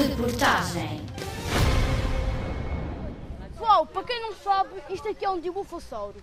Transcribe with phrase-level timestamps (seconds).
[0.00, 1.04] Reportagem.
[3.52, 6.16] Pessoal, para quem não sabe, isto aqui é um dibufossauro.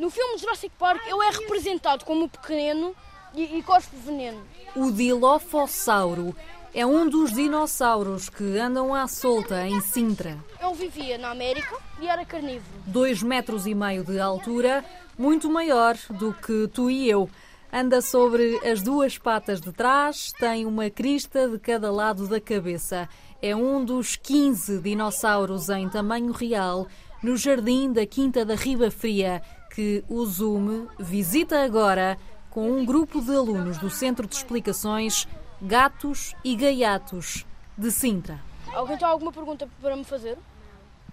[0.00, 2.96] No filme Jurassic Park, ele é representado como pequeno
[3.32, 4.42] e, e cospe veneno.
[4.74, 6.34] O Dilophosauro
[6.74, 10.36] é um dos dinossauros que andam à solta em Sintra.
[10.60, 12.64] Ele vivia na América e era carnívoro.
[12.86, 14.84] Dois metros e meio de altura,
[15.16, 17.30] muito maior do que tu e eu.
[17.72, 23.08] Anda sobre as duas patas de trás, tem uma crista de cada lado da cabeça.
[23.40, 26.86] É um dos 15 dinossauros em tamanho real
[27.22, 29.40] no jardim da Quinta da Riba Fria,
[29.74, 32.18] que o Zoom visita agora
[32.50, 35.26] com um grupo de alunos do Centro de Explicações
[35.62, 37.46] Gatos e Gaiatos
[37.78, 38.38] de Sintra.
[38.74, 40.36] Alguém tem alguma pergunta para me fazer?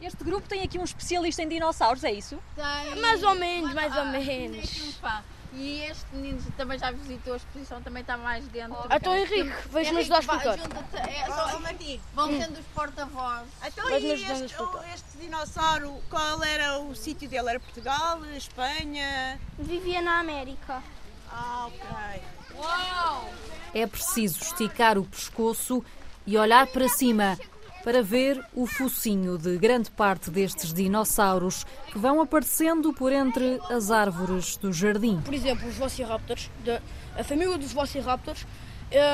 [0.02, 2.38] Este grupo tem aqui um especialista em dinossauros, é isso?
[2.56, 3.00] Tem.
[3.02, 5.00] Mais ou menos, mais ou Ah, menos.
[5.54, 8.78] E este menino também já visitou a exposição, também está mais dentro.
[8.92, 10.58] Então, Henrique, vais-me ajudar a explicar.
[10.60, 11.60] Junta-te, é só-
[12.14, 13.52] Vão sendo os porta-vozes.
[13.66, 14.56] Então, e este,
[14.94, 17.50] este dinossauro, qual era o sítio dele?
[17.50, 19.40] Era Portugal, Espanha?
[19.58, 20.84] Vivia na América.
[21.32, 22.22] Ah, ok.
[23.74, 25.84] É preciso esticar o pescoço
[26.28, 27.38] e olhar para cima
[27.84, 33.90] para ver o focinho de grande parte destes dinossauros que vão aparecendo por entre as
[33.92, 35.22] árvores do jardim.
[35.22, 36.82] Por exemplo, os Velociraptors, da-
[37.18, 38.46] a família dos Velociraptors,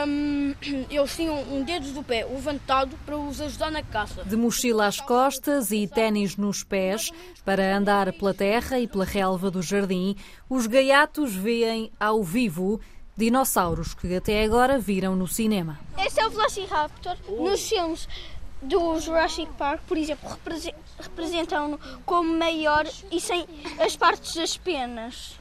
[0.07, 0.53] hum,
[0.89, 4.23] eles tinham um dedo do pé levantado para os ajudar na caça.
[4.23, 7.11] De mochila às costas e ténis nos pés,
[7.43, 10.15] para andar pela terra e pela relva do jardim,
[10.49, 12.79] os gaiatos veem ao vivo
[13.17, 15.79] dinossauros que até agora viram no cinema.
[15.97, 17.15] Esse é o Velociraptor.
[17.29, 18.09] Nos filmes
[18.67, 23.45] do Jurassic Park, por exemplo, represe- representam-no como maior e sem
[23.79, 25.39] as partes das penas.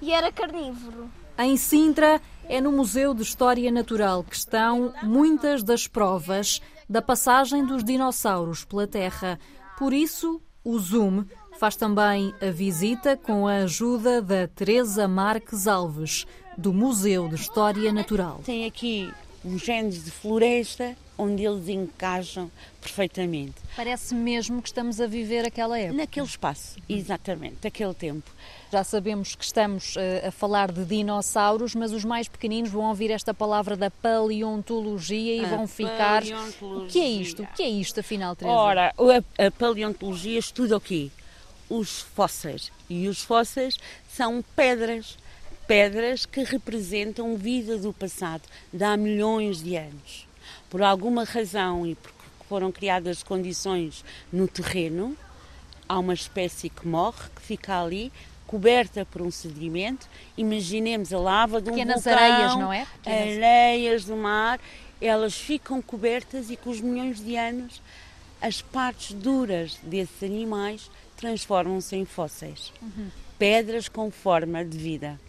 [0.00, 1.10] E era carnívoro.
[1.38, 7.64] Em Sintra, é no Museu de História Natural que estão muitas das provas da passagem
[7.64, 9.38] dos dinossauros pela Terra.
[9.78, 11.24] Por isso, o Zoom
[11.58, 16.26] faz também a visita com a ajuda da Teresa Marques Alves,
[16.56, 18.40] do Museu de História Natural.
[18.44, 19.12] Tem aqui
[19.44, 22.50] os genes de floresta onde eles encaixam
[22.80, 23.54] perfeitamente.
[23.76, 25.96] Parece mesmo que estamos a viver aquela época.
[25.96, 28.30] Naquele espaço, exatamente, aquele tempo.
[28.72, 33.10] Já sabemos que estamos eh, a falar de dinossauros, mas os mais pequeninos vão ouvir
[33.10, 36.24] esta palavra da paleontologia e A vão ficar.
[36.60, 37.42] O que é isto?
[37.42, 38.56] O que é isto, afinal, Teresa?
[38.56, 41.10] Ora, a, a paleontologia estuda o quê?
[41.68, 42.72] Os fósseis.
[42.90, 43.78] E os fósseis
[44.08, 45.16] são pedras.
[45.66, 48.42] Pedras que representam vida do passado,
[48.72, 50.26] de há milhões de anos.
[50.68, 52.14] Por alguma razão e porque
[52.48, 55.16] foram criadas condições no terreno,
[55.88, 58.12] há uma espécie que morre, que fica ali,
[58.46, 60.06] coberta por um sedimento.
[60.36, 62.86] Imaginemos a lava de um Pequenas vulcão, areias, não é?
[63.02, 64.60] Pequenas- areias do mar,
[65.00, 67.80] elas ficam cobertas e com os milhões de anos
[68.40, 72.70] as partes duras desses animais transformam-se em fósseis.
[73.38, 75.20] Pedras com forma de vida.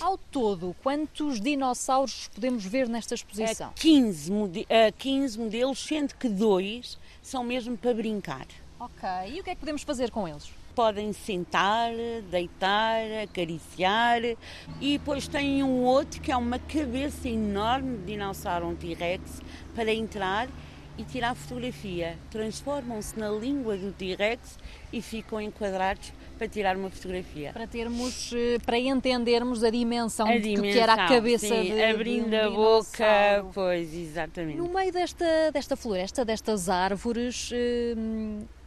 [0.00, 3.70] Ao todo, quantos dinossauros podemos ver nesta exposição?
[3.70, 8.46] É 15, mode- eh, 15 modelos, sendo que dois são mesmo para brincar.
[8.78, 9.08] Ok.
[9.28, 10.50] E o que é que podemos fazer com eles?
[10.74, 11.90] Podem sentar,
[12.30, 14.22] deitar, acariciar
[14.80, 19.42] e depois tem um outro que é uma cabeça enorme de dinossauro, um T-Rex,
[19.74, 20.48] para entrar
[20.96, 22.16] e tirar fotografia.
[22.30, 24.58] Transformam-se na língua do T-Rex
[24.92, 27.52] e ficam enquadrados para tirar uma fotografia.
[27.52, 31.46] Para termos, eh, para entendermos a dimensão, A de que- que era a dimensão, cabeça
[31.46, 33.50] sim, de, abrindo de um a boca, dinossauro.
[33.54, 34.58] pois exatamente.
[34.58, 37.94] No meio desta, desta floresta, destas árvores, eh,